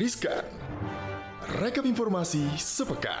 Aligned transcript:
Riskan. 0.00 0.48
Rekap 1.60 1.84
informasi 1.84 2.40
sepekan. 2.56 3.20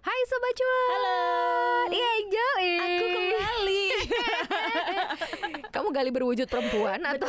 Hai 0.00 0.20
Sobat 0.24 0.52
Cuan 0.56 0.88
Halo. 0.88 1.20
Iya 1.92 2.08
Angel 2.16 2.52
eh. 2.64 2.80
Aku 2.80 3.04
kembali. 3.12 3.84
Kamu 5.76 5.88
gali 5.92 6.08
berwujud 6.08 6.48
perempuan 6.48 7.04
atau 7.04 7.28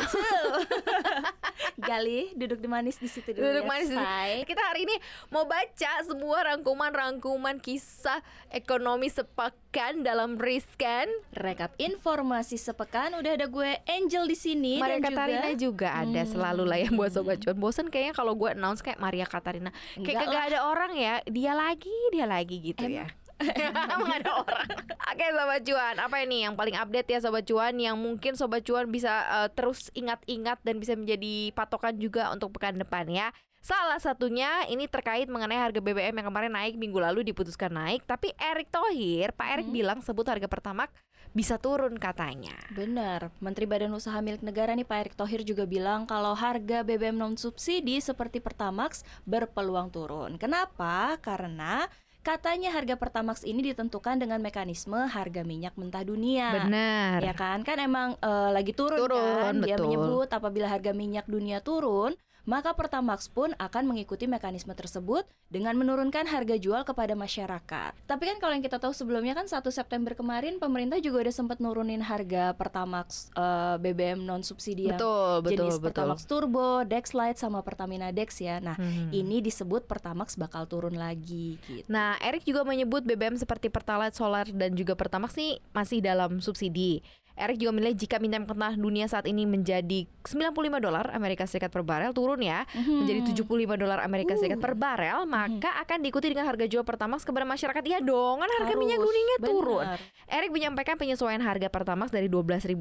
Gali 1.88 2.36
duduk 2.36 2.60
di 2.60 2.68
manis 2.68 3.00
di 3.00 3.08
situ 3.08 3.32
dulu 3.32 3.40
duduk 3.40 3.64
ya, 3.64 3.70
manis 3.72 3.88
say. 3.88 4.44
Kita 4.44 4.60
hari 4.60 4.84
ini 4.84 4.96
mau 5.32 5.48
baca 5.48 5.92
semua 6.04 6.52
rangkuman-rangkuman 6.52 7.64
kisah 7.64 8.20
ekonomi 8.52 9.08
sepekan 9.08 10.04
dalam 10.04 10.36
Riskan. 10.36 11.08
Rekap 11.32 11.72
informasi 11.80 12.60
sepekan 12.60 13.16
udah 13.16 13.40
ada 13.40 13.48
gue 13.48 13.80
Angel 13.88 14.28
di 14.28 14.36
sini 14.36 14.76
Maria 14.76 15.00
dan 15.00 15.08
Katarina 15.08 15.50
juga 15.56 15.78
juga 15.78 15.94
ada 15.94 16.22
selalu 16.26 16.64
lah 16.66 16.78
yang 16.82 16.98
buat 16.98 17.14
Sobat 17.14 17.38
Cuan. 17.38 17.54
Bosen 17.54 17.86
kayaknya 17.86 18.18
kalau 18.18 18.34
gue 18.34 18.50
announce 18.50 18.82
kayak 18.82 18.98
Maria 18.98 19.30
Katarina 19.30 19.70
Kayak 19.94 20.26
kagak 20.26 20.44
ada 20.50 20.58
orang 20.66 20.92
ya 20.98 21.22
Dia 21.30 21.54
lagi, 21.54 21.94
dia 22.10 22.26
lagi 22.26 22.58
gitu 22.58 22.82
ya 22.90 23.06
Emang 23.94 24.12
ada 24.18 24.30
orang. 24.42 24.68
Oke 25.08 25.26
Sobat 25.30 25.62
Cuan 25.62 25.96
Apa 25.98 26.16
ini 26.26 26.42
yang 26.42 26.58
paling 26.58 26.74
update 26.74 27.08
ya 27.10 27.18
Sobat 27.22 27.46
Cuan 27.46 27.74
Yang 27.78 27.96
mungkin 27.96 28.32
Sobat 28.34 28.66
Cuan 28.66 28.90
bisa 28.90 29.24
eh, 29.24 29.48
terus 29.54 29.88
ingat-ingat 29.94 30.58
Dan 30.66 30.82
bisa 30.82 30.98
menjadi 30.98 31.54
patokan 31.54 31.96
juga 31.96 32.30
untuk 32.34 32.54
pekan 32.54 32.76
depan 32.76 33.06
ya? 33.06 33.30
Salah 33.58 33.98
satunya 33.98 34.66
ini 34.70 34.86
terkait 34.86 35.26
mengenai 35.26 35.58
harga 35.58 35.82
BBM 35.82 36.14
yang 36.14 36.26
kemarin 36.30 36.52
naik 36.54 36.78
minggu 36.78 36.98
lalu 36.98 37.26
diputuskan 37.26 37.74
naik 37.74 38.06
Tapi 38.06 38.30
Erick 38.38 38.70
Thohir, 38.70 39.34
Pak 39.34 39.48
Erick 39.58 39.68
bilang 39.74 39.98
sebut 39.98 40.26
harga 40.26 40.46
Pertamax 40.46 40.94
bisa 41.36 41.60
turun 41.60 42.00
katanya. 42.00 42.56
Benar, 42.72 43.28
Menteri 43.42 43.68
Badan 43.68 43.92
Usaha 43.92 44.16
Milik 44.24 44.40
Negara 44.40 44.72
nih 44.72 44.88
Pak 44.88 44.98
Erick 44.98 45.16
Thohir 45.18 45.44
juga 45.44 45.68
bilang 45.68 46.08
kalau 46.08 46.32
harga 46.32 46.80
BBM 46.80 47.20
non 47.20 47.36
subsidi 47.36 48.00
seperti 48.00 48.40
Pertamax 48.40 49.04
berpeluang 49.28 49.92
turun. 49.92 50.40
Kenapa? 50.40 51.20
Karena 51.20 51.84
katanya 52.28 52.68
harga 52.76 53.00
Pertamax 53.00 53.40
ini 53.48 53.72
ditentukan 53.72 54.20
dengan 54.20 54.44
mekanisme 54.44 55.08
harga 55.08 55.40
minyak 55.40 55.72
mentah 55.80 56.04
dunia. 56.04 56.68
Benar 56.68 57.24
Ya 57.24 57.32
kan, 57.32 57.64
kan 57.64 57.80
emang 57.80 58.20
eh, 58.20 58.50
lagi 58.52 58.76
turun, 58.76 59.00
Turun, 59.00 59.16
kan. 59.16 59.64
Dia 59.64 59.80
betul. 59.80 59.84
menyebut 59.88 60.28
apabila 60.28 60.68
harga 60.68 60.92
minyak 60.92 61.24
dunia 61.24 61.64
turun, 61.64 62.12
maka 62.48 62.72
Pertamax 62.72 63.28
pun 63.28 63.52
akan 63.60 63.84
mengikuti 63.84 64.24
mekanisme 64.24 64.72
tersebut 64.72 65.28
dengan 65.52 65.76
menurunkan 65.76 66.24
harga 66.24 66.56
jual 66.56 66.80
kepada 66.80 67.12
masyarakat. 67.12 67.92
Tapi 68.08 68.22
kan 68.24 68.36
kalau 68.40 68.56
yang 68.56 68.64
kita 68.64 68.80
tahu 68.80 68.96
sebelumnya 68.96 69.36
kan 69.36 69.44
1 69.44 69.60
September 69.68 70.16
kemarin 70.16 70.56
pemerintah 70.56 70.96
juga 70.96 71.28
udah 71.28 71.34
sempat 71.36 71.60
nurunin 71.60 72.00
harga 72.00 72.56
Pertamax 72.56 73.28
eh, 73.36 73.76
BBM 73.84 74.24
non 74.24 74.40
subsidi 74.40 74.88
yang 74.88 74.96
Betul, 74.96 75.44
betul, 75.44 75.52
jenis 75.52 75.76
betul. 75.76 75.84
Pertamax 75.92 76.18
Turbo, 76.24 76.68
Dex 76.88 77.12
Lite 77.12 77.36
sama 77.36 77.60
Pertamina 77.60 78.08
Dex 78.08 78.40
ya. 78.40 78.64
Nah, 78.64 78.80
Hmm. 78.80 79.12
ini 79.12 79.44
disebut 79.44 79.84
Pertamax 79.84 80.40
bakal 80.40 80.64
turun 80.64 80.96
lagi 80.96 81.60
gitu. 81.68 81.84
Nah, 81.92 82.16
Erick 82.24 82.48
juga 82.48 82.64
menyebut 82.64 83.04
BBM 83.04 83.36
seperti 83.36 83.68
Pertalite, 83.68 84.16
Solar, 84.16 84.48
dan 84.48 84.72
juga 84.72 84.96
Pertamax 84.96 85.36
nih 85.36 85.60
masih 85.76 86.00
dalam 86.00 86.40
subsidi. 86.40 87.04
Erick 87.38 87.62
juga 87.62 87.70
menilai 87.70 87.94
jika 87.94 88.18
minyak 88.18 88.44
mentah 88.44 88.74
dunia 88.74 89.06
saat 89.06 89.24
ini 89.24 89.46
menjadi 89.46 90.10
95 90.26 90.52
dolar 90.82 91.08
Amerika 91.14 91.46
Serikat 91.46 91.70
per 91.70 91.86
barel 91.86 92.10
turun 92.10 92.42
ya 92.42 92.66
menjadi 92.74 93.32
75 93.32 93.46
dolar 93.78 94.02
Amerika 94.02 94.34
Serikat 94.34 94.58
per 94.58 94.74
barel 94.74 95.22
maka 95.24 95.70
akan 95.80 96.02
diikuti 96.02 96.34
dengan 96.34 96.50
harga 96.50 96.66
jual 96.66 96.82
Pertamax 96.82 97.22
kepada 97.22 97.46
masyarakat 97.46 97.82
iya 97.86 98.02
dong 98.02 98.42
kan 98.42 98.50
harga 98.58 98.74
Harus, 98.74 98.82
minyak 98.82 98.98
dunia 98.98 99.36
turun. 99.38 99.86
Erick 100.26 100.50
menyampaikan 100.50 100.98
penyesuaian 100.98 101.38
harga 101.40 101.70
Pertamax 101.70 102.10
dari 102.10 102.26
12.500 102.26 102.74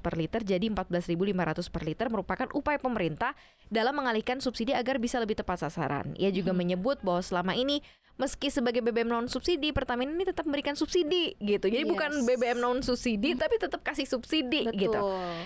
per 0.00 0.14
liter 0.16 0.40
jadi 0.40 0.66
14.500 0.72 1.68
per 1.68 1.82
liter 1.84 2.06
merupakan 2.08 2.48
upaya 2.56 2.80
pemerintah 2.80 3.36
dalam 3.68 3.92
mengalihkan 3.92 4.40
subsidi 4.40 4.72
agar 4.72 4.96
bisa 4.96 5.20
lebih 5.20 5.36
tepat 5.36 5.68
sasaran. 5.68 6.16
Ia 6.16 6.32
juga 6.32 6.50
Hmm. 6.50 6.64
menyebut 6.64 6.96
bahwa 7.04 7.20
selama 7.20 7.52
ini 7.52 7.84
meski 8.18 8.50
sebagai 8.50 8.82
BBM 8.82 9.06
non 9.06 9.26
subsidi 9.30 9.70
Pertamina 9.70 10.10
ini 10.10 10.26
tetap 10.26 10.44
memberikan 10.44 10.74
subsidi 10.74 11.38
gitu. 11.38 11.70
Jadi 11.70 11.86
Yes. 11.86 11.92
bukan 11.94 12.10
BBM 12.26 12.58
non 12.58 12.82
subsidi 12.82 13.38
tapi 13.38 13.62
tetap 13.62 13.80
kasih 13.86 14.04
subsidi 14.04 14.66
Betul. 14.66 14.78
gitu. 14.78 15.00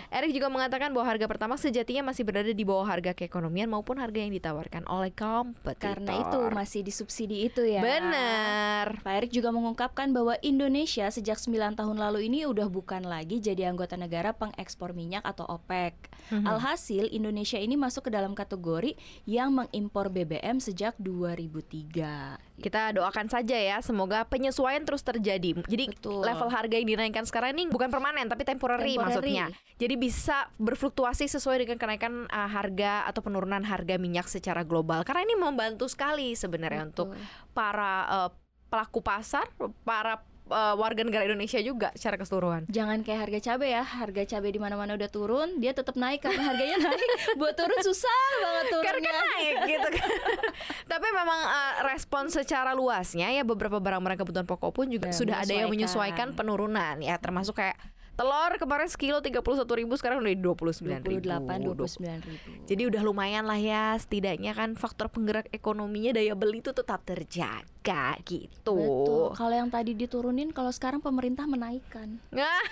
Erick 0.08 0.32
juga 0.32 0.48
mengatakan 0.48 0.88
bahwa 0.96 1.04
harga 1.04 1.28
Pertamax 1.28 1.68
sejatinya 1.68 2.10
masih 2.10 2.24
berada 2.24 2.48
di 2.48 2.64
bawah 2.64 2.88
harga 2.88 3.12
keekonomian 3.12 3.68
maupun 3.68 4.00
harga 4.00 4.18
yang 4.24 4.32
ditawarkan 4.32 4.88
oleh 4.88 5.12
kompetitor. 5.12 5.76
Karena 5.76 6.12
itu 6.24 6.38
masih 6.48 6.80
disubsidi 6.80 7.44
itu 7.44 7.60
ya. 7.60 7.84
Benar. 7.84 9.04
Pak 9.04 9.12
Erick 9.20 9.32
juga 9.36 9.52
mengungkapkan 9.52 10.08
bahwa 10.16 10.40
Indonesia 10.40 11.04
sejak 11.12 11.36
9 11.36 11.76
tahun 11.76 11.96
lalu 12.00 12.32
ini 12.32 12.48
udah 12.48 12.72
bukan 12.72 13.04
lagi 13.04 13.36
jadi 13.36 13.68
anggota 13.68 14.00
negara 14.00 14.32
pengekspor 14.32 14.96
minyak 14.96 15.20
atau 15.28 15.44
OPEC. 15.44 15.92
Mhm. 16.32 16.48
Alhasil 16.48 17.04
Indonesia 17.12 17.60
ini 17.60 17.76
masuk 17.76 18.08
ke 18.08 18.10
dalam 18.16 18.32
kategori 18.32 18.96
yang 19.28 19.52
mengimpor 19.52 20.08
BBM 20.08 20.56
sejak 20.56 20.96
2003. 20.96 22.40
Kita 22.62 22.94
doakan 22.94 23.26
saja 23.26 23.58
ya, 23.58 23.82
semoga 23.82 24.22
penyesuaian 24.30 24.86
terus 24.86 25.02
terjadi. 25.02 25.58
Jadi 25.66 25.90
Betul. 25.90 26.22
level 26.22 26.48
harga 26.48 26.74
yang 26.78 26.88
dinaikkan 26.88 27.26
sekarang 27.26 27.58
ini 27.58 27.66
bukan 27.66 27.90
permanen 27.90 28.30
tapi 28.30 28.46
temporary, 28.46 28.94
Temporary. 28.94 29.02
maksudnya. 29.02 29.46
Jadi 29.82 29.94
bisa 29.98 30.46
berfluktuasi 30.62 31.26
sesuai 31.26 31.66
dengan 31.66 31.76
kenaikan 31.82 32.30
uh, 32.30 32.48
harga 32.48 33.10
atau 33.10 33.20
penurunan 33.20 33.66
harga 33.66 33.98
minyak 33.98 34.30
secara 34.30 34.62
global. 34.62 35.02
Karena 35.02 35.26
ini 35.26 35.34
membantu 35.34 35.90
sekali 35.90 36.38
sebenarnya 36.38 36.86
Betul. 36.86 36.94
untuk 36.94 37.08
para 37.50 38.06
uh, 38.06 38.30
pelaku 38.70 39.02
pasar, 39.04 39.50
para 39.82 40.22
uh, 40.48 40.74
warga 40.74 41.02
negara 41.02 41.22
Indonesia 41.24 41.60
juga 41.60 41.92
secara 41.94 42.16
keseluruhan. 42.16 42.66
Jangan 42.66 43.02
kayak 43.02 43.20
harga 43.28 43.38
cabai 43.52 43.70
ya, 43.70 43.82
harga 43.84 44.22
cabai 44.26 44.50
di 44.50 44.60
mana-mana 44.60 44.96
udah 44.96 45.10
turun, 45.10 45.60
dia 45.60 45.70
tetap 45.70 45.94
naik 45.94 46.22
karena 46.22 46.42
harganya 46.50 46.88
naik. 46.88 47.08
Buat 47.40 47.54
turun 47.54 47.78
susah 47.80 48.22
banget 48.38 48.64
turunnya. 48.72 48.86
Karena 48.88 49.08
kan 49.08 49.16
naik 49.28 49.56
gitu 49.68 49.88
kan. 49.92 50.08
Tapi 50.92 51.06
memang 51.12 51.40
uh, 51.42 51.74
respon 51.86 52.24
secara 52.28 52.72
luasnya 52.72 53.28
ya 53.30 53.42
beberapa 53.44 53.78
barang-barang 53.78 54.18
kebutuhan 54.18 54.46
pokok 54.48 54.70
pun 54.72 54.86
juga 54.88 55.10
Ya, 55.10 55.14
sudah 55.14 55.36
ada 55.42 55.52
yang 55.52 55.68
menyesuaikan. 55.68 56.32
menyesuaikan 56.32 56.38
penurunan 56.38 56.96
ya 56.98 57.16
termasuk 57.18 57.58
kayak 57.58 57.76
telur 58.12 58.52
kemarin 58.54 58.86
sekilo 58.86 59.18
31.000 59.18 59.40
ribu 59.74 59.94
sekarang 59.96 60.20
udah 60.20 60.32
29 60.36 61.00
ribu 61.02 61.24
28 61.24 61.64
29 61.64 62.22
ribu. 62.22 62.48
jadi 62.64 62.82
udah 62.86 63.02
lumayan 63.02 63.44
lah 63.44 63.56
ya 63.56 63.96
setidaknya 63.96 64.52
kan 64.52 64.76
faktor 64.76 65.08
penggerak 65.08 65.48
ekonominya 65.48 66.12
daya 66.12 66.32
beli 66.32 66.60
itu 66.60 66.70
tetap 66.70 67.02
terjaga 67.02 68.14
gitu 68.22 68.76
Betul. 68.76 69.34
Kalau 69.34 69.54
yang 69.54 69.68
tadi 69.68 69.92
diturunin, 69.92 70.50
kalau 70.50 70.70
sekarang 70.70 71.00
pemerintah 71.00 71.44
menaikkan. 71.44 72.20
Nah, 72.30 72.62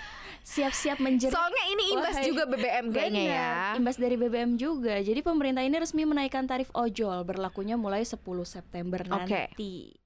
Siap-siap 0.41 0.97
menjerit. 0.97 1.29
soalnya 1.29 1.63
ini 1.67 1.83
imbas 1.91 2.15
Wahai- 2.15 2.27
juga 2.27 2.43
BBM 2.45 2.85
kayaknya 2.89 3.23
ya 3.27 3.51
Imbas 3.75 3.97
dari 3.97 4.15
BBM 4.15 4.55
juga. 4.55 4.97
Jadi 4.97 5.19
pemerintah 5.19 5.61
ini 5.61 5.75
resmi 5.75 6.01
menaikkan 6.01 6.45
tarif 6.45 6.71
ojol 6.71 7.21
berlakunya 7.21 7.75
mulai 7.75 8.01
10 8.01 8.17
September 8.43 9.03
Oke. 9.03 9.51
nanti. 9.51 10.00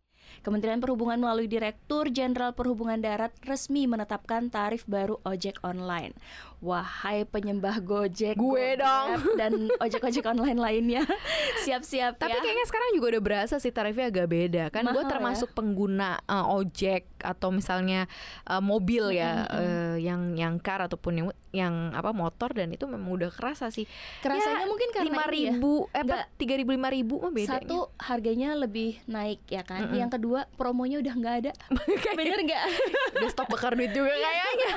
Kementerian 0.46 0.78
Perhubungan 0.78 1.18
melalui 1.18 1.50
Direktur 1.50 2.06
Jenderal 2.14 2.54
Perhubungan 2.54 3.02
Darat 3.02 3.34
resmi 3.50 3.90
menetapkan 3.90 4.54
tarif 4.54 4.86
baru 4.86 5.18
ojek 5.26 5.58
online. 5.66 6.14
Wahai 6.62 7.26
penyembah 7.26 7.82
Gojek, 7.82 8.38
Gue 8.38 8.78
Gograb, 8.78 9.26
dong. 9.26 9.42
dan 9.42 9.54
ojek-ojek 9.82 10.22
online 10.22 10.62
lainnya, 10.62 11.02
siap-siap 11.66 12.22
Tapi 12.22 12.38
ya. 12.38 12.42
kayaknya 12.46 12.66
sekarang 12.70 12.90
juga 12.94 13.18
udah 13.18 13.24
berasa 13.26 13.56
sih 13.58 13.74
tarifnya 13.74 14.14
agak 14.14 14.28
beda 14.30 14.64
kan. 14.70 14.86
Gue 14.86 15.02
Mahal 15.02 15.10
termasuk 15.10 15.50
pengguna 15.58 16.22
uh, 16.30 16.46
ojek 16.54 17.10
atau 17.26 17.50
misalnya 17.50 18.06
uh, 18.46 18.62
mobil 18.62 19.18
ya 19.18 19.50
uh, 19.50 19.96
yang 19.98 20.38
yang 20.38 20.62
car 20.62 20.86
ataupun 20.86 21.14
yang 21.18 21.28
yang 21.56 21.74
apa 21.96 22.12
motor 22.12 22.52
dan 22.52 22.70
itu 22.76 22.84
memang 22.84 23.16
udah 23.16 23.32
kerasa 23.32 23.72
sih. 23.72 23.88
Kerasanya 24.20 24.68
mungkin 24.68 24.92
karena 24.92 25.08
lima 25.08 25.24
ini 25.26 25.32
ya. 25.32 25.32
ribu, 25.56 25.88
eh 25.96 26.04
Nggak. 26.04 26.26
tiga 26.36 26.54
ribu 26.60 26.72
lima 26.76 26.90
ribu 26.92 27.16
mah 27.24 27.32
bedanya. 27.32 27.64
Satu 27.64 27.80
harganya 27.96 28.50
lebih 28.60 29.00
naik 29.08 29.40
ya 29.48 29.64
kan. 29.64 29.88
Yang 29.96 30.20
kedua 30.20 30.52
promonya 30.60 31.00
udah 31.00 31.14
nggak 31.16 31.36
ada. 31.42 31.52
Bener 32.20 32.40
nggak? 32.44 32.64
udah 33.24 33.30
stok 33.32 33.48
bakar 33.48 33.74
duit 33.80 33.96
juga 33.96 34.12
kayaknya. 34.12 34.72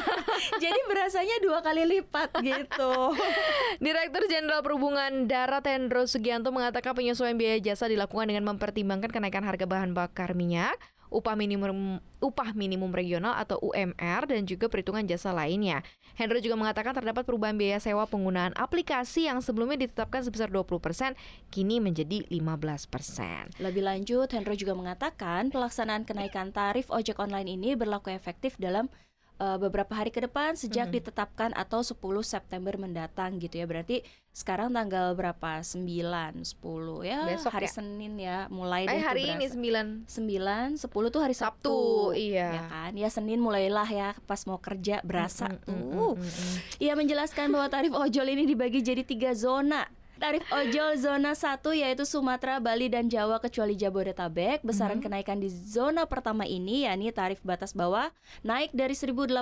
Jadi 0.63 0.81
berasanya 0.87 1.37
dua 1.43 1.59
kali 1.61 1.83
lipat 1.99 2.31
gitu. 2.41 2.95
Direktur 3.85 4.23
Jenderal 4.31 4.63
Perhubungan 4.63 5.27
Darat 5.27 5.67
Hendro 5.67 6.07
Sugianto 6.07 6.55
mengatakan 6.55 6.95
penyesuaian 6.95 7.35
biaya 7.35 7.59
jasa 7.59 7.91
dilakukan 7.91 8.31
dengan 8.31 8.47
mempertimbangkan 8.55 9.11
kenaikan 9.11 9.43
harga 9.43 9.67
bahan 9.67 9.93
bakar 9.93 10.39
minyak, 10.39 10.79
upah 11.09 11.35
minimum 11.35 11.99
upah 12.19 12.51
minimum 12.53 12.91
regional 12.91 13.37
atau 13.39 13.59
UMR 13.63 14.27
dan 14.27 14.43
juga 14.45 14.67
perhitungan 14.67 15.07
jasa 15.07 15.31
lainnya. 15.31 15.83
Hendro 16.19 16.43
juga 16.43 16.59
mengatakan 16.59 16.91
terdapat 16.93 17.23
perubahan 17.23 17.55
biaya 17.55 17.79
sewa 17.79 18.05
penggunaan 18.11 18.53
aplikasi 18.59 19.31
yang 19.31 19.39
sebelumnya 19.39 19.87
ditetapkan 19.87 20.27
sebesar 20.27 20.51
20% 20.51 21.15
kini 21.55 21.79
menjadi 21.79 22.27
15%. 22.27 23.63
Lebih 23.63 23.83
lanjut, 23.87 24.29
Hendro 24.35 24.55
juga 24.59 24.75
mengatakan 24.75 25.55
pelaksanaan 25.55 26.03
kenaikan 26.03 26.51
tarif 26.51 26.91
ojek 26.91 27.23
online 27.23 27.55
ini 27.55 27.79
berlaku 27.79 28.11
efektif 28.11 28.59
dalam 28.59 28.91
uh, 29.39 29.57
beberapa 29.57 29.95
hari 29.95 30.11
ke 30.11 30.21
depan 30.23 30.59
sejak 30.59 30.91
hmm. 30.91 30.95
ditetapkan 31.01 31.51
atau 31.55 31.81
10 31.81 31.95
September 32.27 32.75
mendatang 32.77 33.39
gitu 33.39 33.59
ya. 33.63 33.67
Berarti 33.67 34.03
sekarang 34.35 34.71
tanggal 34.71 35.15
berapa? 35.19 35.63
9, 35.63 35.83
10 35.83 36.63
ya. 37.03 37.19
Besok 37.27 37.53
hari 37.55 37.67
ya? 37.67 37.75
Senin 37.75 38.13
ya 38.19 38.39
mulai 38.51 38.87
eh, 38.87 39.03
hari 39.03 39.35
ini 39.35 39.47
9. 39.51 40.07
9, 40.07 40.79
10 40.79 41.15
tuh 41.15 41.21
hari 41.23 41.35
Sabtu. 41.35 41.75
Sabtu 41.75 42.19
iya. 42.19 42.49
Ya 42.55 42.63
kan? 42.71 42.93
Ya 42.95 43.09
Senin 43.11 43.43
mulailah 43.43 43.89
ya 43.89 44.09
pas 44.27 44.43
mau 44.47 44.59
kerja 44.63 45.03
berasa 45.03 45.51
mm, 45.51 45.59
tuh. 45.67 46.15
Mm, 46.15 46.23
mm, 46.23 46.31
mm, 46.31 46.55
Ia 46.85 46.93
menjelaskan 46.95 47.51
bahwa 47.51 47.67
tarif 47.71 47.95
ojol 47.95 48.27
ini 48.31 48.45
dibagi 48.47 48.83
jadi 48.83 49.03
tiga 49.03 49.35
zona 49.35 49.87
Tarif 50.19 50.43
ojol 50.51 50.99
zona 50.99 51.31
1 51.31 51.63
yaitu 51.79 52.03
Sumatera, 52.03 52.59
Bali, 52.59 52.91
dan 52.91 53.07
Jawa 53.07 53.39
kecuali 53.39 53.79
Jabodetabek. 53.79 54.67
Besaran 54.67 54.99
mm 54.99 55.07
-hmm. 55.07 55.07
kenaikan 55.07 55.39
di 55.39 55.47
zona 55.47 56.11
pertama 56.11 56.43
ini 56.43 56.91
yakni 56.91 57.15
tarif 57.15 57.39
batas 57.47 57.71
bawah 57.71 58.11
naik 58.43 58.75
dari 58.75 58.99
1.850 58.99 59.39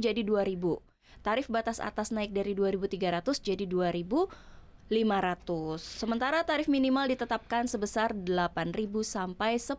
jadi 0.00 0.20
2.000. 0.24 0.80
Tarif 1.20 1.46
batas 1.52 1.84
atas 1.84 2.08
naik 2.08 2.32
dari 2.32 2.56
2.300 2.56 3.44
jadi 3.44 3.64
2.000 3.68 4.57
500. 4.88 5.78
Sementara 5.78 6.40
tarif 6.42 6.66
minimal 6.66 7.12
ditetapkan 7.12 7.68
sebesar 7.68 8.16
8.000 8.16 8.72
sampai 9.04 9.60
10.000 9.60 9.78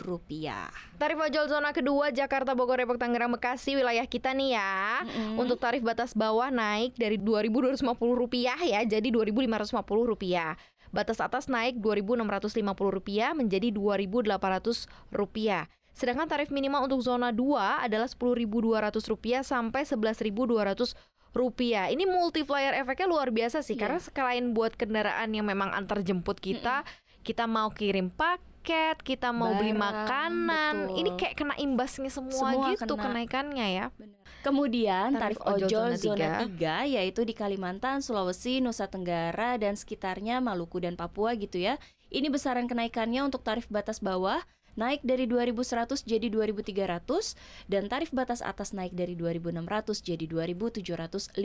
rupiah. 0.00 0.72
Tarif 0.96 1.20
ojol 1.20 1.46
zona 1.52 1.76
kedua 1.76 2.08
Jakarta, 2.10 2.56
Bogor, 2.56 2.80
Depok, 2.80 2.96
Tangerang, 2.96 3.36
Bekasi 3.36 3.76
wilayah 3.76 4.08
kita 4.08 4.32
nih 4.32 4.56
ya. 4.56 5.04
Mm-hmm. 5.04 5.36
Untuk 5.36 5.60
tarif 5.60 5.84
batas 5.84 6.16
bawah 6.16 6.48
naik 6.48 6.96
dari 6.96 7.20
2.250 7.20 7.84
rupiah 8.16 8.56
ya 8.64 8.80
jadi 8.88 9.08
2.550 9.12 10.10
rupiah. 10.10 10.56
Batas 10.92 11.20
atas 11.20 11.48
naik 11.48 11.80
2.650 11.80 12.64
rupiah 12.88 13.32
menjadi 13.32 13.72
2.800 13.72 14.88
rupiah. 15.12 15.68
Sedangkan 15.92 16.24
tarif 16.24 16.48
minimal 16.48 16.88
untuk 16.88 17.04
zona 17.04 17.28
2 17.32 17.84
adalah 17.84 18.08
10.200 18.08 19.12
rupiah 19.12 19.44
sampai 19.44 19.84
11.200 19.84 20.96
rupiah. 21.32 21.88
Ini 21.88 22.04
multiplier 22.04 22.76
efeknya 22.76 23.08
luar 23.08 23.28
biasa 23.32 23.64
sih 23.64 23.76
yeah. 23.76 23.88
karena 23.88 24.00
sekalian 24.00 24.52
buat 24.52 24.76
kendaraan 24.76 25.32
yang 25.32 25.48
memang 25.48 25.72
antar 25.72 26.04
jemput 26.04 26.38
kita, 26.38 26.84
mm 26.84 26.86
-mm. 26.86 27.22
kita 27.24 27.44
mau 27.48 27.68
kirim 27.72 28.12
paket, 28.12 29.00
kita 29.00 29.32
mau 29.32 29.52
Barang, 29.52 29.58
beli 29.60 29.72
makanan, 29.74 30.74
betul. 30.88 30.98
ini 31.00 31.10
kayak 31.16 31.34
kena 31.34 31.54
imbasnya 31.58 32.10
semua, 32.12 32.52
semua 32.52 32.66
gitu 32.76 32.94
kena. 32.94 33.04
kenaikannya 33.08 33.66
ya. 33.72 33.86
Bener. 33.96 34.20
Kemudian 34.42 35.14
tarif, 35.14 35.38
tarif 35.38 35.70
ojol, 35.70 35.94
ojol 35.94 36.18
zona, 36.18 36.42
3. 36.42 36.98
yaitu 36.98 37.22
di 37.22 37.30
Kalimantan, 37.30 38.02
Sulawesi, 38.02 38.58
Nusa 38.58 38.90
Tenggara 38.90 39.54
dan 39.54 39.78
sekitarnya 39.78 40.42
Maluku 40.42 40.82
dan 40.82 40.98
Papua 40.98 41.38
gitu 41.38 41.62
ya. 41.62 41.78
Ini 42.10 42.26
besaran 42.26 42.66
kenaikannya 42.66 43.22
untuk 43.22 43.46
tarif 43.46 43.70
batas 43.70 44.02
bawah 44.02 44.42
naik 44.74 45.04
dari 45.04 45.28
2100 45.28 46.02
jadi 46.04 46.26
2300 46.32 47.68
dan 47.68 47.86
tarif 47.92 48.10
batas 48.14 48.40
atas 48.40 48.72
naik 48.72 48.96
dari 48.96 49.12
2600 49.18 50.00
jadi 50.00 50.24
2750 50.24 51.36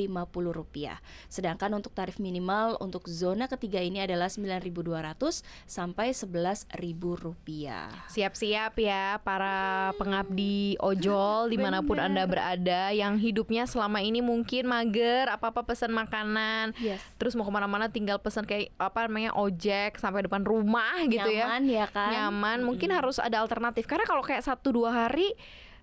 rupiah. 0.51 0.97
Sedangkan 1.27 1.75
untuk 1.75 1.91
tarif 1.91 2.17
minimal 2.23 2.79
untuk 2.79 3.05
zona 3.11 3.51
ketiga 3.51 3.83
ini 3.83 3.99
adalah 4.03 4.31
9200 4.31 5.43
sampai 5.67 6.15
11000 6.15 6.71
rupiah. 7.19 7.91
Siap-siap 8.07 8.73
ya 8.79 9.19
para 9.21 9.91
pengabdi 9.99 10.79
ojol 10.79 11.47
di 11.53 11.57
mana 11.59 11.83
pun 11.83 11.99
Anda 11.99 12.23
berada 12.23 12.95
yang 12.95 13.19
hidupnya 13.19 13.67
selama 13.67 13.99
ini 13.99 14.23
mungkin 14.23 14.69
mager 14.69 15.27
apa-apa 15.27 15.67
pesan 15.67 15.91
makanan 15.91 16.75
yes. 16.79 17.01
terus 17.19 17.35
mau 17.35 17.43
ke 17.43 17.51
mana-mana 17.51 17.91
tinggal 17.91 18.19
pesan 18.21 18.47
kayak 18.47 18.71
apa 18.79 19.07
namanya 19.07 19.35
ojek 19.35 19.99
sampai 19.99 20.23
depan 20.23 20.43
rumah 20.43 21.03
gitu 21.07 21.27
ya. 21.27 21.47
Nyaman 21.47 21.63
ya 21.67 21.85
kan? 21.89 22.09
Nyaman 22.13 22.59
mungkin 22.63 22.89
harus 22.93 23.16
harus 23.17 23.25
ada 23.33 23.41
alternatif. 23.41 23.89
Karena 23.89 24.05
kalau 24.05 24.21
kayak 24.21 24.45
satu 24.45 24.69
dua 24.69 24.93
hari 24.93 25.33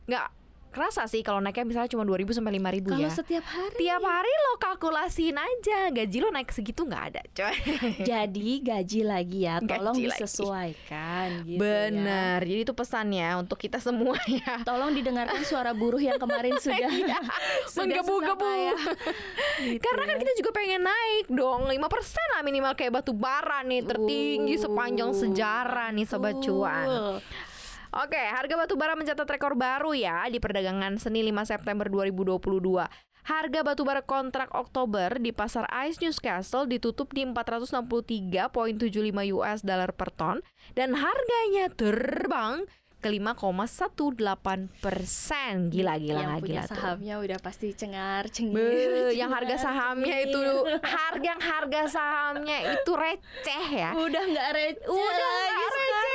nggak 0.07 0.44
kerasa 0.75 1.07
sih 1.07 1.23
kalau 1.23 1.39
naiknya 1.39 1.63
misalnya 1.63 1.91
cuma 1.95 2.03
2000 2.03 2.35
sampai 2.35 2.59
5000 2.59 2.59
ya. 2.59 2.91
Kalau 2.91 3.11
setiap 3.15 3.45
hari. 3.47 3.77
Tiap 3.79 4.03
hari 4.03 4.33
lo 4.35 4.53
kalkulasiin 4.59 5.37
aja, 5.39 5.79
gaji 5.95 6.19
lo 6.19 6.29
naik 6.35 6.51
segitu 6.51 6.83
nggak 6.83 7.05
ada, 7.15 7.23
coy. 7.31 7.57
Jadi 8.11 8.51
gaji 8.59 9.01
lagi 9.07 9.39
ya, 9.47 9.63
tolong 9.63 9.95
gaji 9.95 10.11
disesuaikan 10.11 11.29
lagi. 11.47 11.55
gitu 11.55 11.61
Bener. 11.63 12.39
Ya. 12.43 12.49
Jadi 12.51 12.61
itu 12.67 12.75
pesannya 12.75 13.29
untuk 13.39 13.59
kita 13.63 13.79
semua 13.79 14.19
ya. 14.43 14.67
Tolong 14.67 14.91
didengarkan 14.91 15.47
suara 15.47 15.71
buruh 15.71 16.03
yang 16.03 16.19
kemarin 16.19 16.59
sudah 16.65 16.91
iya, 16.91 17.23
menggebu-gebu. 17.79 18.51
Ya. 18.51 18.75
gitu 19.63 19.79
Karena 19.79 20.03
kan 20.11 20.17
ya. 20.19 20.21
kita 20.27 20.33
juga 20.43 20.51
pengen 20.51 20.83
naik 20.83 21.27
dong 21.31 21.71
5% 21.71 22.35
lah 22.35 22.41
minimal 22.43 22.75
kayak 22.75 22.93
batu 22.99 23.15
bara 23.15 23.63
nih 23.63 23.87
tertinggi 23.87 24.59
uh, 24.59 24.63
sepanjang 24.67 25.11
sejarah 25.15 25.95
nih 25.95 26.07
sobat 26.11 26.35
cuan. 26.43 27.23
Oke, 27.95 28.19
harga 28.19 28.59
batu 28.59 28.75
bara 28.75 28.99
mencatat 28.99 29.23
rekor 29.23 29.55
baru 29.55 29.95
ya 29.95 30.27
di 30.27 30.43
perdagangan 30.43 30.99
seni 30.99 31.23
5 31.31 31.47
September 31.47 31.87
2022. 31.87 32.43
Harga 33.25 33.61
batu 33.63 33.87
bara 33.87 34.03
kontrak 34.03 34.51
Oktober 34.51 35.23
di 35.23 35.31
pasar 35.31 35.71
Ice 35.87 36.03
Newcastle 36.03 36.67
ditutup 36.67 37.15
di 37.15 37.23
463.75 37.23 39.39
US 39.39 39.61
dollar 39.63 39.95
per 39.95 40.11
ton 40.11 40.43
dan 40.75 40.99
harganya 40.99 41.71
terbang 41.71 42.67
ke 42.99 43.15
5,18 43.15 43.63
persen. 44.83 45.71
Gila 45.71 45.95
gila 46.03 46.19
yang 46.19 46.35
gila 46.35 46.43
punya 46.43 46.63
sahamnya 46.67 47.15
udah 47.23 47.39
pasti 47.39 47.79
cengar 47.79 48.27
cengir 48.27 49.15
yang 49.15 49.31
harga 49.31 49.71
sahamnya 49.71 50.17
itu 50.25 50.43
harga 50.83 51.23
yang 51.23 51.41
harga 51.41 51.81
sahamnya 51.87 52.75
itu 52.75 52.91
receh 52.91 53.67
ya. 53.71 53.95
Udah 53.95 54.25
nggak 54.25 54.49
receh 54.51 54.91
udah 54.91 55.29
nggak 55.31 55.59
receh 55.63 56.14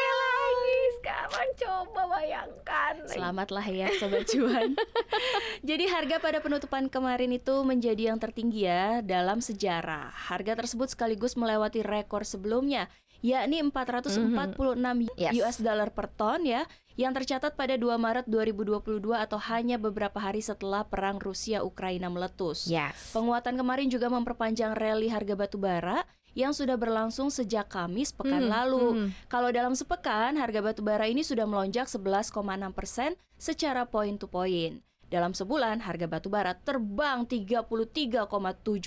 coba 1.59 2.01
bayangkan 2.19 2.93
selamatlah 3.05 3.65
ya 3.67 3.87
sobat 3.99 4.25
cuan 4.29 4.73
jadi 5.69 5.85
harga 5.91 6.15
pada 6.23 6.39
penutupan 6.39 6.87
kemarin 6.87 7.35
itu 7.35 7.55
menjadi 7.67 8.13
yang 8.13 8.19
tertinggi 8.19 8.65
ya 8.65 9.03
dalam 9.03 9.43
sejarah 9.43 10.09
harga 10.31 10.55
tersebut 10.59 10.93
sekaligus 10.93 11.35
melewati 11.35 11.83
rekor 11.83 12.23
sebelumnya 12.23 12.87
yakni 13.19 13.59
446 13.59 14.55
mm 14.55 14.55
-hmm. 14.55 14.97
yes. 15.19 15.33
US 15.43 15.57
dollar 15.59 15.91
per 15.91 16.07
ton 16.07 16.47
ya 16.47 16.63
yang 16.99 17.15
tercatat 17.15 17.55
pada 17.55 17.79
2 17.79 17.95
Maret 17.95 18.27
2022 18.27 18.99
atau 19.15 19.39
hanya 19.39 19.79
beberapa 19.79 20.19
hari 20.19 20.43
setelah 20.43 20.83
perang 20.83 21.15
Rusia 21.15 21.63
Ukraina 21.63 22.11
meletus. 22.11 22.67
Yes. 22.67 23.15
Penguatan 23.15 23.55
kemarin 23.55 23.87
juga 23.87 24.11
memperpanjang 24.11 24.75
rally 24.75 25.07
harga 25.07 25.31
batu 25.39 25.55
bara 25.55 26.03
yang 26.37 26.53
sudah 26.53 26.75
berlangsung 26.75 27.33
sejak 27.33 27.69
Kamis 27.69 28.13
pekan 28.13 28.45
hmm, 28.45 28.51
lalu. 28.51 28.85
Hmm. 28.93 29.07
Kalau 29.29 29.49
dalam 29.49 29.73
sepekan, 29.73 30.37
harga 30.37 30.59
batu 30.61 30.81
bara 30.81 31.05
ini 31.05 31.25
sudah 31.25 31.45
melonjak 31.49 31.85
11,6 31.85 32.33
persen 32.73 33.13
secara 33.39 33.85
point 33.85 34.17
to 34.17 34.29
point. 34.29 34.81
Dalam 35.09 35.33
sebulan, 35.33 35.81
harga 35.81 36.05
batu 36.05 36.29
bara 36.29 36.53
terbang 36.53 37.25
33,7 37.25 38.29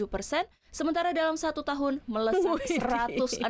persen 0.06 0.47
Sementara 0.73 1.12
dalam 1.12 1.37
satu 1.37 1.61
tahun 1.61 2.00
melesat 2.09 2.65
160 2.65 3.44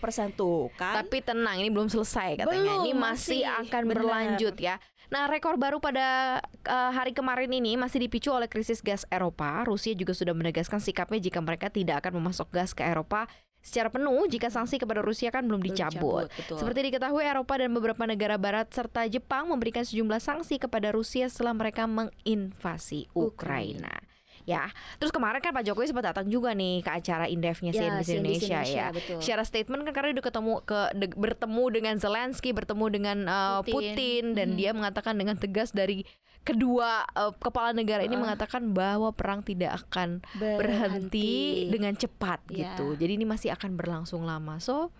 persen 0.00 0.32
tuh 0.32 0.72
kan. 0.80 1.04
Tapi 1.04 1.20
tenang, 1.20 1.60
ini 1.60 1.68
belum 1.68 1.92
selesai 1.92 2.40
katanya. 2.40 2.48
Belum, 2.48 2.88
ini 2.88 2.90
masih, 2.96 3.44
masih 3.44 3.60
akan 3.68 3.82
berlanjut 3.92 4.56
ya. 4.56 4.80
Nah, 5.12 5.28
rekor 5.28 5.60
baru 5.60 5.76
pada 5.76 6.40
uh, 6.64 6.90
hari 6.96 7.12
kemarin 7.12 7.52
ini 7.52 7.76
masih 7.76 8.00
dipicu 8.00 8.32
oleh 8.32 8.48
krisis 8.48 8.80
gas 8.80 9.04
Eropa. 9.12 9.60
Rusia 9.68 9.92
juga 9.92 10.16
sudah 10.16 10.32
menegaskan 10.32 10.80
sikapnya 10.80 11.20
jika 11.20 11.44
mereka 11.44 11.68
tidak 11.68 12.00
akan 12.00 12.16
memasok 12.16 12.48
gas 12.48 12.72
ke 12.72 12.80
Eropa 12.80 13.28
secara 13.60 13.92
penuh 13.92 14.26
jika 14.26 14.48
sanksi 14.48 14.80
kepada 14.80 15.04
Rusia 15.04 15.28
kan 15.28 15.44
belum 15.44 15.60
dicabut. 15.60 16.32
Belum 16.32 16.58
Seperti 16.58 16.88
diketahui 16.88 17.28
Eropa 17.28 17.60
dan 17.60 17.76
beberapa 17.76 18.08
negara 18.08 18.40
barat 18.40 18.72
serta 18.72 19.04
Jepang 19.04 19.52
memberikan 19.52 19.84
sejumlah 19.84 20.18
sanksi 20.18 20.56
kepada 20.56 20.90
Rusia 20.90 21.28
setelah 21.28 21.54
mereka 21.54 21.84
menginvasi 21.84 23.12
Ukraina. 23.12 23.92
Ukraina 23.92 24.11
ya. 24.44 24.68
Terus 24.98 25.14
kemarin 25.14 25.38
kan 25.38 25.54
Pak 25.54 25.64
Jokowi 25.66 25.90
sempat 25.90 26.12
datang 26.12 26.26
juga 26.26 26.52
nih 26.52 26.82
ke 26.82 26.90
acara 26.90 27.26
Indefnya 27.30 27.70
ya, 27.70 27.80
CNBC 27.80 28.10
Indonesia, 28.18 28.46
Indonesia 28.46 28.60
ya. 28.66 28.86
Betul. 28.90 29.18
Secara 29.22 29.42
statement 29.46 29.82
kan 29.86 29.92
karena 29.94 30.08
udah 30.18 30.24
ketemu 30.24 30.52
ke 30.66 30.80
de, 30.98 31.06
bertemu 31.14 31.64
dengan 31.70 31.94
Zelensky, 31.98 32.50
bertemu 32.50 32.86
dengan 32.90 33.18
uh, 33.26 33.60
Putin. 33.62 33.74
Putin 33.74 34.24
dan 34.34 34.48
hmm. 34.54 34.58
dia 34.58 34.70
mengatakan 34.74 35.14
dengan 35.14 35.36
tegas 35.38 35.70
dari 35.70 36.02
kedua 36.42 37.06
uh, 37.14 37.30
kepala 37.38 37.70
negara 37.70 38.02
ini 38.02 38.18
uh. 38.18 38.22
mengatakan 38.22 38.74
bahwa 38.74 39.14
perang 39.14 39.46
tidak 39.46 39.78
akan 39.86 40.22
berhenti, 40.36 40.58
berhenti 40.58 41.32
dengan 41.70 41.94
cepat 41.94 42.40
ya. 42.50 42.74
gitu. 42.74 42.98
Jadi 42.98 43.12
ini 43.14 43.26
masih 43.26 43.54
akan 43.54 43.78
berlangsung 43.78 44.26
lama. 44.26 44.58
So 44.58 44.90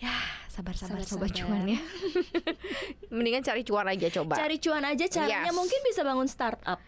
ya 0.00 0.16
sabar-sabar 0.48 1.04
sobat 1.04 1.36
cuan 1.36 1.68
ya. 1.68 1.80
Mendingan 3.14 3.44
cari 3.44 3.62
cuan 3.66 3.86
aja 3.90 4.08
coba. 4.08 4.40
Cari 4.40 4.56
cuan 4.56 4.82
aja 4.86 5.04
caranya 5.10 5.52
yes. 5.52 5.56
mungkin 5.56 5.80
bisa 5.84 6.00
bangun 6.00 6.28
startup. 6.30 6.80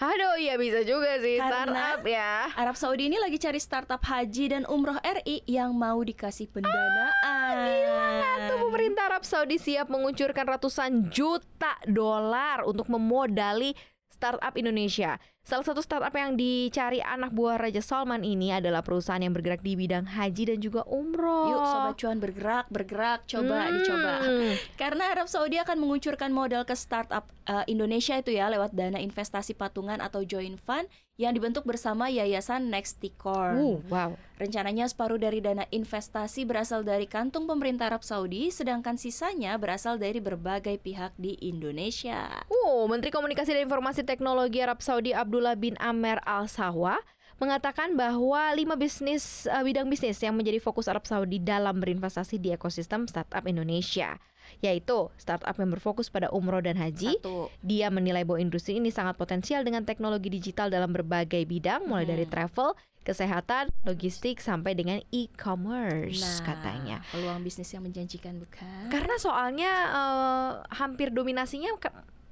Aduh 0.00 0.34
iya 0.40 0.56
bisa 0.56 0.80
juga 0.82 1.20
sih 1.20 1.36
Karena 1.36 1.68
startup 1.68 2.02
ya. 2.06 2.48
Arab 2.56 2.76
Saudi 2.76 3.12
ini 3.12 3.20
lagi 3.20 3.36
cari 3.36 3.60
startup 3.60 4.02
haji 4.02 4.44
dan 4.56 4.62
umroh 4.66 4.96
RI 5.02 5.44
yang 5.44 5.76
mau 5.76 6.00
dikasih 6.00 6.48
pendanaan. 6.48 7.12
Ah, 7.22 7.52
Gila 7.52 8.10
tuh 8.48 8.58
pemerintah 8.68 9.04
Arab 9.12 9.24
Saudi 9.24 9.56
siap 9.60 9.92
menguncurkan 9.92 10.48
ratusan 10.48 11.12
juta 11.12 11.76
dolar 11.84 12.64
untuk 12.64 12.88
memodali 12.88 13.76
startup 14.08 14.54
Indonesia 14.54 15.18
Salah 15.42 15.66
satu 15.66 15.82
startup 15.82 16.14
yang 16.14 16.38
dicari 16.38 17.02
anak 17.02 17.34
buah 17.34 17.58
Raja 17.58 17.82
Salman 17.82 18.22
ini 18.22 18.54
adalah 18.54 18.78
perusahaan 18.78 19.18
yang 19.18 19.34
bergerak 19.34 19.58
di 19.58 19.74
bidang 19.74 20.06
haji 20.06 20.54
dan 20.54 20.58
juga 20.62 20.86
umroh. 20.86 21.50
Yuk 21.50 21.62
sobat 21.66 21.94
cuan 21.98 22.18
bergerak, 22.22 22.66
bergerak, 22.70 23.26
coba 23.26 23.66
Hmm. 23.66 23.74
dicoba. 23.74 24.12
Karena 24.80 25.10
Arab 25.10 25.26
Saudi 25.26 25.58
akan 25.58 25.82
mengucurkan 25.82 26.30
modal 26.30 26.62
ke 26.62 26.78
startup 26.78 27.26
eh, 27.50 27.66
Indonesia 27.66 28.14
itu 28.14 28.30
ya 28.30 28.46
lewat 28.48 28.70
dana 28.70 29.02
investasi 29.02 29.58
patungan 29.58 29.98
atau 29.98 30.22
joint 30.22 30.62
fund 30.62 30.86
yang 31.20 31.36
dibentuk 31.36 31.68
bersama 31.68 32.08
Yayasan 32.08 32.72
Nexticorn. 32.72 33.60
Uh, 33.60 33.78
wow. 33.92 34.16
Rencananya 34.40 34.88
separuh 34.88 35.20
dari 35.20 35.44
dana 35.44 35.68
investasi 35.68 36.48
berasal 36.48 36.82
dari 36.82 37.04
kantung 37.04 37.44
pemerintah 37.44 37.92
Arab 37.92 38.00
Saudi, 38.00 38.48
sedangkan 38.48 38.96
sisanya 38.96 39.54
berasal 39.60 40.00
dari 40.00 40.18
berbagai 40.24 40.80
pihak 40.80 41.12
di 41.20 41.36
Indonesia. 41.44 42.42
Oh, 42.48 42.88
Menteri 42.88 43.12
Komunikasi 43.12 43.52
dan 43.52 43.68
Informasi 43.68 44.08
Teknologi 44.08 44.64
Arab 44.64 44.80
Saudi 44.80 45.12
Abdullah 45.12 45.54
bin 45.54 45.76
Amer 45.78 46.18
Al 46.24 46.48
Sawa 46.48 46.96
mengatakan 47.42 47.98
bahwa 47.98 48.54
lima 48.54 48.78
bisnis 48.78 49.50
eh, 49.50 49.62
bidang 49.66 49.90
bisnis 49.90 50.22
yang 50.22 50.38
menjadi 50.38 50.62
fokus 50.62 50.86
Arab 50.86 51.02
Saudi 51.10 51.42
dalam 51.42 51.82
berinvestasi 51.82 52.38
di 52.38 52.54
ekosistem 52.54 53.10
startup 53.10 53.42
Indonesia, 53.50 54.14
yaitu 54.58 55.10
startup 55.14 55.54
yang 55.54 55.70
berfokus 55.70 56.06
pada 56.06 56.28
umroh 56.28 56.58
dan 56.58 56.76
haji. 56.76 57.18
Satu. 57.18 57.50
Dia 57.60 57.88
menilai 57.88 58.22
bahwa 58.22 58.38
industri 58.38 58.76
ini 58.76 58.88
sangat 58.88 59.14
potensial 59.14 59.62
dengan 59.62 59.82
teknologi 59.82 60.28
digital 60.28 60.68
dalam 60.68 60.90
berbagai 60.90 61.42
bidang, 61.42 61.84
mulai 61.84 62.04
dari 62.04 62.24
Hmm. 62.24 62.32
travel, 62.32 62.68
kesehatan, 63.02 63.74
logistik 63.82 64.38
sampai 64.38 64.72
dengan 64.72 65.02
e-commerce 65.10 66.22
Nah, 66.22 66.38
katanya. 66.44 66.96
peluang 67.10 67.42
bisnis 67.42 67.68
yang 67.68 67.82
menjanjikan 67.82 68.38
bukan? 68.38 68.88
Karena 68.88 69.18
soalnya 69.18 69.72
eh, 69.90 70.50
hampir 70.72 71.10
dominasinya 71.10 71.74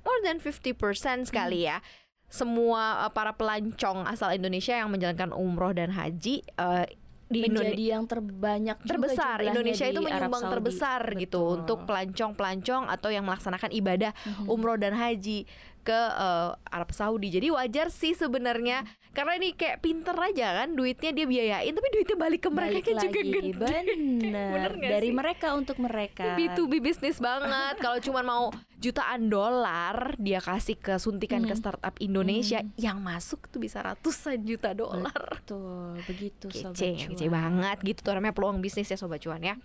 more 0.01 0.21
than 0.23 0.39
50% 0.39 1.27
sekali 1.27 1.67
ya. 1.67 1.83
Semua 2.31 3.05
eh, 3.05 3.13
para 3.13 3.35
pelancong 3.35 4.07
asal 4.07 4.31
Indonesia 4.33 4.73
yang 4.73 4.89
menjalankan 4.89 5.35
umroh 5.35 5.75
dan 5.75 5.91
haji 5.91 6.47
eh, 6.47 6.87
di 7.31 7.47
menjadi 7.47 7.63
Indonesia 7.71 7.93
yang 7.95 8.05
terbanyak 8.05 8.77
terbesar 8.83 9.37
Indonesia 9.39 9.87
itu 9.87 10.01
menyumbang 10.03 10.45
terbesar 10.51 11.01
gitu 11.15 11.39
Betul. 11.39 11.57
untuk 11.63 11.79
pelancong-pelancong 11.87 12.91
atau 12.91 13.09
yang 13.09 13.23
melaksanakan 13.23 13.71
ibadah 13.71 14.11
Mhm. 14.27 14.51
umroh 14.51 14.75
dan 14.75 14.99
haji 14.99 15.47
ke 15.83 15.93
eh, 15.95 16.51
Arab 16.67 16.91
Saudi. 16.91 17.29
Jadi 17.29 17.49
wajar 17.49 17.89
sih 17.89 18.13
sebenarnya 18.13 18.83
karena 19.11 19.35
ini 19.35 19.53
kayak 19.53 19.81
pinter 19.81 20.15
aja 20.15 20.55
kan 20.57 20.71
duitnya 20.71 21.11
dia 21.11 21.27
biayain 21.27 21.69
tapi 21.69 21.89
duitnya 21.91 22.15
balik 22.15 22.41
ke 22.41 22.49
mereka 22.49 22.71
Balik 22.71 22.85
kan 22.87 22.97
juga 23.01 23.19
lagi, 23.19 23.31
gede. 23.33 23.51
bener, 23.53 24.51
Bener 24.55 24.73
nggak 24.73 24.91
dari 24.93 25.09
sih? 25.09 25.17
mereka 25.17 25.47
untuk 25.53 25.77
mereka. 25.79 26.25
B2B 26.33 26.73
bisnis 26.79 27.19
banget. 27.19 27.75
Kalau 27.77 27.99
cuma 27.99 28.23
mau 28.23 28.45
jutaan 28.77 29.27
dolar 29.27 30.15
dia 30.17 30.39
kasih 30.39 30.75
ke 30.75 30.95
suntikan 30.97 31.43
ke 31.43 31.53
Mhm. 31.53 31.59
startup 31.59 31.95
Indonesia 31.99 32.63
yang 32.77 32.99
masuk 32.99 33.45
tuh 33.47 33.59
bisa 33.59 33.81
ratusan 33.81 34.41
juta 34.41 34.71
dolar. 34.73 35.11
Betul, 35.35 35.99
begitu 36.05 36.47
sobat 36.49 36.77
Kece, 36.77 36.89
cuan. 36.97 37.11
kece 37.11 37.27
banget 37.29 37.79
gitu 37.83 38.01
tuh 38.01 38.15
namanya 38.15 38.33
peluang 38.33 38.59
bisnis 38.59 38.87
ya 38.87 38.95
sobat 38.95 39.19
cuan 39.19 39.43
ya. 39.43 39.59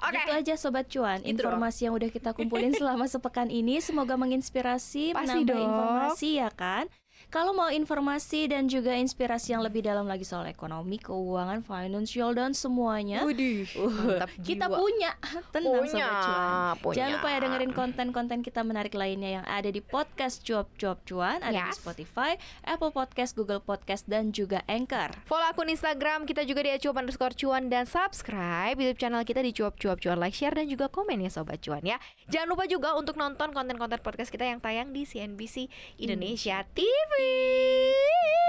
Oke. 0.00 0.16
Gitu 0.16 0.32
aja 0.32 0.54
sobat 0.56 0.88
cuan, 0.88 1.20
Gitu 1.20 1.36
informasi 1.36 1.86
yang 1.86 1.94
udah 1.94 2.08
kita 2.08 2.32
kumpulin 2.32 2.72
selama 2.72 3.04
sepekan 3.04 3.52
ini 3.52 3.84
semoga 3.84 4.16
menginspirasi, 4.16 5.12
Pasti 5.12 5.44
menambah 5.44 5.52
dong. 5.52 5.64
informasi 5.68 6.28
ya 6.40 6.50
kan. 6.50 6.88
Kalau 7.28 7.52
mau 7.52 7.68
informasi 7.68 8.48
dan 8.48 8.64
juga 8.64 8.90
inspirasi 8.90 9.52
yang 9.52 9.60
lebih 9.60 9.82
dalam 9.82 10.02
lagi 10.02 10.22
soal 10.22 10.46
ekonomi, 10.46 10.96
keuangan, 10.96 11.60
financial 11.60 12.32
dan 12.32 12.50
semuanya, 12.50 13.22
Widih, 13.22 13.68
uh, 13.76 14.24
kita 14.40 14.66
jiwa. 14.66 14.76
punya. 14.76 15.10
Tenang 15.54 15.72
Punya, 15.76 15.90
sobat 15.90 16.16
cuan. 16.16 16.74
punya. 16.80 16.94
Jangan 16.96 17.10
lupa 17.12 17.28
ya 17.28 17.38
dengerin 17.40 17.72
konten-konten 17.72 18.38
kita 18.40 18.60
menarik 18.62 18.94
lainnya 18.94 19.30
yang 19.36 19.44
ada 19.44 19.68
di 19.68 19.78
podcast 19.78 20.40
Cuap 20.40 20.70
Cuap 20.74 21.04
Cuan, 21.04 21.38
ada 21.38 21.52
di 21.52 21.68
Yes. 21.68 21.76
Spotify, 21.76 22.34
Apple 22.62 22.90
Podcast, 22.90 23.34
Google 23.34 23.58
Podcast 23.58 24.06
dan 24.06 24.30
juga 24.30 24.62
Anchor. 24.64 25.12
Follow 25.24 25.44
akun 25.44 25.68
Instagram 25.68 26.24
kita 26.24 26.42
juga 26.42 26.62
di 26.62 26.72
cuap 26.76 26.96
underscore 26.96 27.34
cuan 27.34 27.66
dan 27.66 27.84
subscribe 27.84 28.74
YouTube 28.74 28.96
channel 28.96 29.20
kita 29.22 29.42
di 29.42 29.50
cuap 29.50 29.74
cuap 29.74 29.98
cuan 29.98 30.16
like 30.16 30.32
share 30.32 30.54
dan 30.54 30.64
juga 30.64 30.86
komen 30.86 31.18
ya 31.18 31.28
sobat 31.28 31.58
cuan 31.58 31.82
ya. 31.82 31.98
Jangan 32.26 32.46
lupa 32.46 32.64
juga 32.64 32.94
untuk 32.94 33.16
nonton 33.16 33.50
konten-konten 33.50 33.98
podcast 33.98 34.30
kita 34.30 34.46
yang 34.46 34.58
tayang 34.58 34.90
di 34.90 35.02
CNBC 35.02 35.66
Indonesia 35.98 36.62
TV. 36.70 37.09
Devi. 37.10 37.90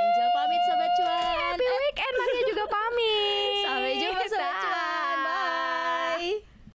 Angel 0.01 0.29
pamit 0.33 0.61
sobat 0.69 0.91
cuan. 0.97 1.33
Happy 1.33 1.65
weekend, 1.65 2.13
Nadia 2.13 2.41
juga 2.45 2.65
pamit. 2.69 3.63
Sampai 3.65 3.93
jumpa 3.97 4.23
sobat 4.29 4.53
cuan. 4.61 4.70